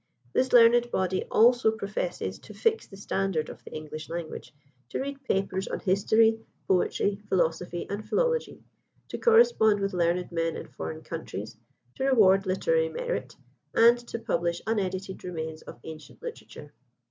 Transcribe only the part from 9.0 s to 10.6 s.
to correspond with learned men